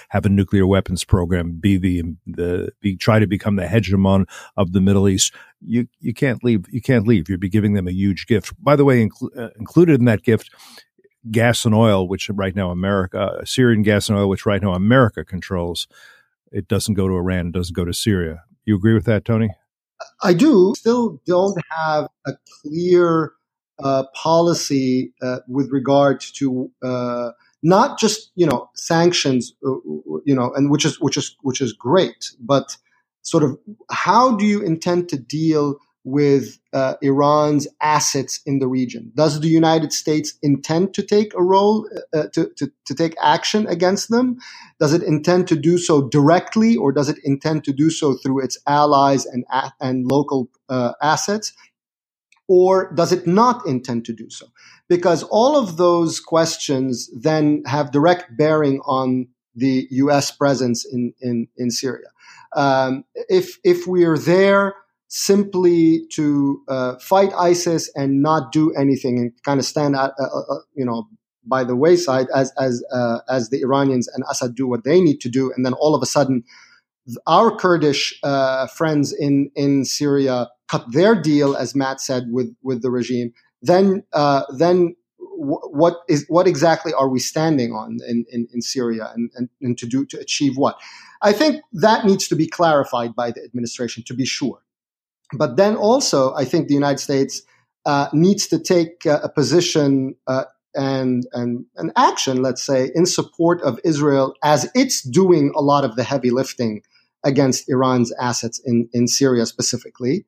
[0.08, 4.72] have a nuclear weapons program, be the the be try to become the hegemon of
[4.72, 5.34] the Middle East.
[5.60, 6.64] You you can't leave.
[6.70, 7.28] You can't leave.
[7.28, 8.52] You'd be giving them a huge gift.
[8.62, 10.50] By the way, uh, included in that gift,
[11.30, 15.24] gas and oil, which right now America, Syrian gas and oil, which right now America
[15.24, 15.86] controls.
[16.50, 17.48] It doesn't go to Iran.
[17.48, 18.44] It doesn't go to Syria.
[18.64, 19.50] You agree with that, Tony?
[20.22, 20.74] I do.
[20.76, 22.32] Still, don't have a
[22.62, 23.32] clear
[23.82, 27.30] uh, policy uh, with regard to uh,
[27.62, 29.74] not just you know sanctions, uh,
[30.24, 32.76] you know, and which is which is which is great, but
[33.22, 33.58] sort of
[33.90, 39.12] how do you intend to deal with uh, Iran's assets in the region?
[39.14, 43.68] Does the United States intend to take a role uh, to, to, to take action
[43.68, 44.38] against them?
[44.80, 48.42] Does it intend to do so directly, or does it intend to do so through
[48.42, 49.44] its allies and
[49.80, 51.52] and local uh, assets?
[52.48, 54.46] Or does it not intend to do so?
[54.88, 60.30] Because all of those questions then have direct bearing on the U.S.
[60.30, 62.08] presence in in, in Syria.
[62.54, 64.74] Um, if if we are there
[65.08, 70.24] simply to uh, fight ISIS and not do anything and kind of stand at uh,
[70.24, 71.06] uh, you know
[71.44, 75.20] by the wayside as as uh, as the Iranians and Assad do what they need
[75.20, 76.44] to do, and then all of a sudden
[77.26, 82.78] our Kurdish uh, friends in in Syria cut their deal, as Matt said, with with
[82.84, 83.28] the regime,
[83.70, 83.86] then
[84.22, 84.76] uh, then
[85.38, 89.48] w- what is what exactly are we standing on in, in, in Syria and, and,
[89.60, 90.74] and to do to achieve what?
[91.20, 94.60] I think that needs to be clarified by the administration to be sure.
[95.42, 97.42] But then also, I think the United States
[97.86, 100.44] uh, needs to take uh, a position uh,
[100.74, 105.84] and, and an action, let's say, in support of Israel as it's doing a lot
[105.84, 106.82] of the heavy lifting
[107.24, 110.26] against Iran's assets in, in Syria specifically.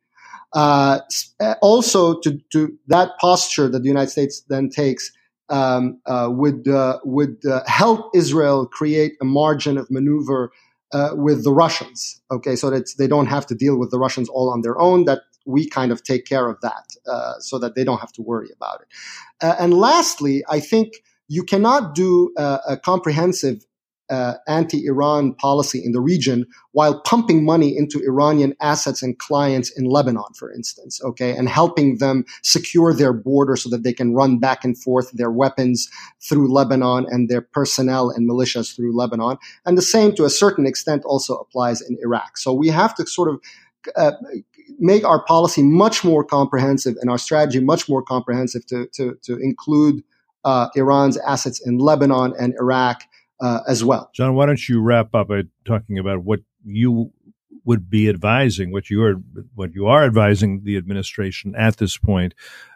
[0.54, 1.00] Uh,
[1.60, 5.10] also, to, to that posture that the United States then takes
[5.50, 10.52] um, uh, would uh, would uh, help Israel create a margin of maneuver
[10.92, 12.22] uh, with the Russians.
[12.30, 15.04] Okay, so that they don't have to deal with the Russians all on their own.
[15.04, 18.22] That we kind of take care of that, uh, so that they don't have to
[18.22, 18.88] worry about it.
[19.42, 20.94] and lastly, I think
[21.28, 23.66] you cannot do a comprehensive
[24.10, 29.86] uh, anti-Iran policy in the region while pumping money into Iranian assets and clients in
[29.86, 34.38] Lebanon, for instance, okay, and helping them secure their border so that they can run
[34.38, 35.88] back and forth their weapons
[36.20, 39.38] through Lebanon and their personnel and militias through Lebanon.
[39.64, 42.36] And the same, to a certain extent, also applies in Iraq.
[42.36, 43.40] So we have to sort of
[43.96, 44.12] uh,
[44.78, 49.38] make our policy much more comprehensive and our strategy much more comprehensive to to, to
[49.38, 50.02] include
[50.44, 53.02] uh, Iran's assets in Lebanon and Iraq
[53.40, 54.10] uh, as well.
[54.14, 57.12] John, why don't you wrap up by talking about what you
[57.64, 59.14] would be advising, what you are,
[59.54, 62.34] what you are advising the administration at this point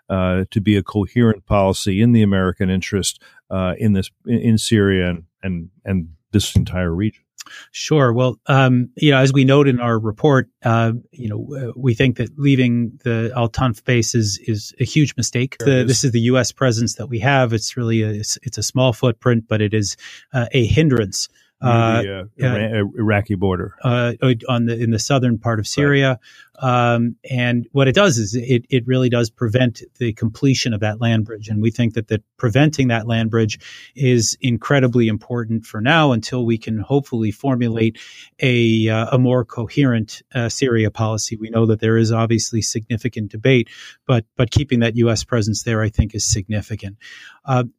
[0.09, 5.11] uh, to be a coherent policy in the American interest uh, in this in Syria
[5.11, 7.23] and, and and this entire region.
[7.73, 8.13] Sure.
[8.13, 11.95] Well, um, you know, as we note in our report, uh, you know, uh, we
[11.95, 15.57] think that leaving the Al Tanf base is, is a huge mistake.
[15.59, 16.53] The, this is the U.S.
[16.53, 17.53] presence that we have.
[17.53, 19.97] It's really a, it's, it's a small footprint, but it is
[20.33, 21.29] uh, a hindrance
[21.61, 24.13] uh, the uh, uh, Iraqi border uh,
[24.49, 26.09] on the in the southern part of Syria.
[26.09, 26.19] Right.
[26.61, 31.01] Um, and what it does is it it really does prevent the completion of that
[31.01, 33.59] land bridge, and we think that that preventing that land bridge
[33.95, 37.99] is incredibly important for now until we can hopefully formulate
[38.41, 41.37] a uh, a more coherent uh, Syria policy.
[41.37, 43.69] We know that there is obviously significant debate,
[44.07, 45.25] but but keeping that U.S.
[45.25, 46.97] presence there, I think, is significant.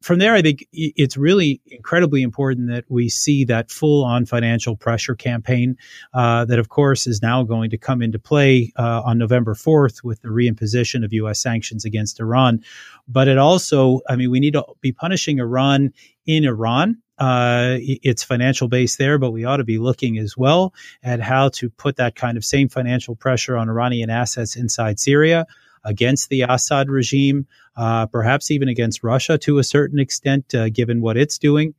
[0.01, 4.75] from there, I think it's really incredibly important that we see that full on financial
[4.75, 5.77] pressure campaign
[6.13, 10.03] uh, that, of course, is now going to come into play uh, on November 4th
[10.03, 11.41] with the reimposition of U.S.
[11.41, 12.63] sanctions against Iran.
[13.07, 15.93] But it also, I mean, we need to be punishing Iran
[16.25, 20.73] in Iran uh, its financial base there, but we ought to be looking as well
[21.03, 25.45] at how to put that kind of same financial pressure on Iranian assets inside Syria
[25.83, 27.45] against the Assad regime,
[27.75, 31.73] uh, perhaps even against Russia to a certain extent, uh, given what it's doing.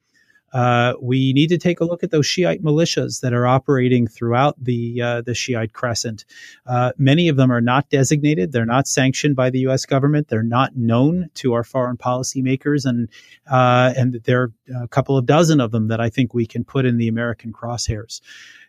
[0.53, 4.63] Uh, we need to take a look at those Shiite militias that are operating throughout
[4.63, 6.25] the uh, the Shiite crescent.
[6.67, 9.87] Uh, many of them are not designated; they're not sanctioned by the U.S.
[9.87, 10.29] government.
[10.29, 13.09] They're not known to our foreign policy makers, and
[13.51, 16.65] uh, and there are a couple of dozen of them that I think we can
[16.65, 18.21] put in the American crosshairs.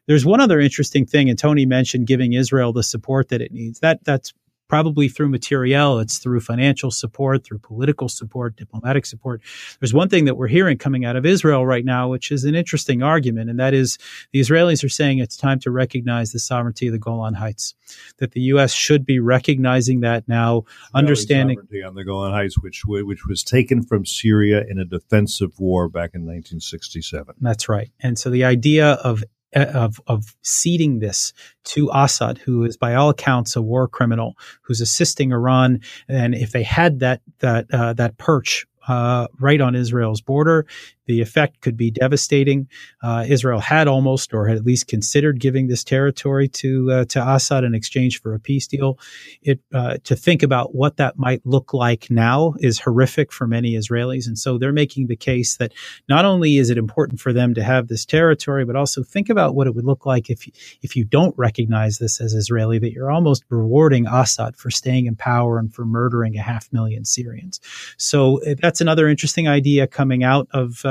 [0.08, 3.80] There's one other interesting thing, and Tony mentioned giving Israel the support that it needs.
[3.80, 4.34] That that's
[4.72, 9.42] probably through material, it's through financial support, through political support, diplomatic support.
[9.82, 12.56] There's one thing that we're hearing coming out of Israel right now, which is an
[12.56, 13.98] interesting argument, and that is
[14.32, 17.76] the Israelis are saying it's time to recognize the sovereignty of the Golan Heights,
[18.20, 18.72] that the U.S.
[18.72, 20.64] should be recognizing that now,
[20.94, 25.90] understanding on the Golan Heights, which which was taken from Syria in a defensive war
[25.90, 27.36] back in 1967.
[27.42, 29.22] That's right, and so the idea of
[29.54, 31.34] of of ceding this
[31.64, 36.52] to Assad, who is by all accounts a war criminal, who's assisting Iran, and if
[36.52, 40.66] they had that that uh, that perch uh, right on Israel's border,
[41.06, 42.68] the effect could be devastating.
[43.02, 47.20] Uh, Israel had almost, or had at least considered, giving this territory to uh, to
[47.36, 49.00] Assad in exchange for a peace deal.
[49.42, 53.74] It uh, to think about what that might look like now is horrific for many
[53.74, 55.74] Israelis, and so they're making the case that
[56.08, 59.56] not only is it important for them to have this territory, but also think about
[59.56, 60.48] what it would look like if
[60.82, 65.16] if you don't recognize this as Israeli, that you're almost rewarding Assad for staying in
[65.16, 67.60] power and for murdering a half million Syrians.
[67.98, 70.91] So uh, that's another interesting idea coming out of uh,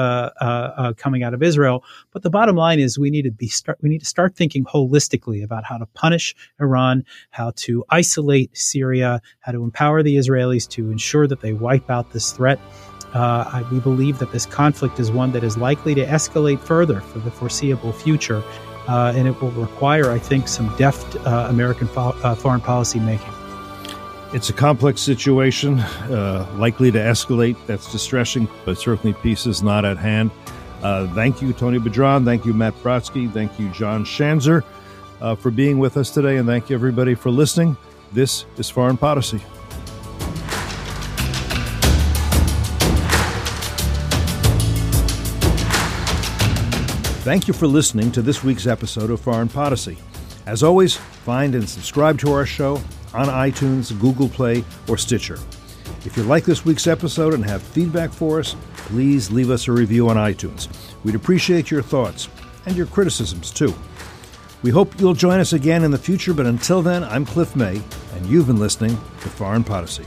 [0.97, 1.85] coming out of Israel.
[2.13, 4.65] But the bottom line is we need to be start, we need to start thinking
[4.65, 10.69] holistically about how to punish Iran, how to isolate Syria, how to empower the Israelis
[10.71, 12.59] to ensure that they wipe out this threat.
[13.13, 17.19] Uh, we believe that this conflict is one that is likely to escalate further for
[17.19, 18.43] the foreseeable future,
[18.89, 23.01] uh, and it will require, I think, some deft uh, American fo- uh, foreign policy
[23.01, 23.33] making.
[24.33, 27.57] It's a complex situation, uh, likely to escalate.
[27.67, 30.31] That's distressing, but certainly peace is not at hand.
[30.85, 32.25] Uh, thank you, Tony Badran.
[32.25, 33.31] Thank you, Matt Brodsky.
[33.33, 34.63] Thank you, John Schanzer,
[35.21, 36.37] uh, for being with us today.
[36.37, 37.77] And thank you, everybody, for listening.
[38.13, 39.39] This is Foreign Podicy.
[47.25, 49.99] Thank you for listening to this week's episode of Foreign Podicy.
[50.47, 52.81] As always, find and subscribe to our show
[53.15, 55.39] on iTunes, Google Play, or Stitcher.
[56.05, 59.73] If you like this week's episode and have feedback for us, please leave us a
[59.73, 60.69] review on iTunes.
[61.05, 62.29] We'd appreciate your thoughts
[62.67, 63.75] and your criticisms too.
[64.63, 67.81] We hope you'll join us again in the future, but until then, I'm Cliff May,
[68.15, 70.05] and you've been listening to Foreign Podicy.